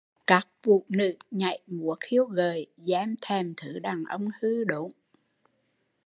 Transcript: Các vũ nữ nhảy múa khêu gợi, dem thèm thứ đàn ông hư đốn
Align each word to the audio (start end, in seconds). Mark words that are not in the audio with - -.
Các 0.27 0.47
vũ 0.63 0.85
nữ 0.89 1.13
nhảy 1.31 1.59
múa 1.67 1.95
khêu 1.99 2.25
gợi, 2.25 2.67
dem 2.77 3.15
thèm 3.21 3.53
thứ 3.57 3.79
đàn 3.79 4.03
ông 4.03 4.27
hư 4.39 4.63
đốn 4.63 4.91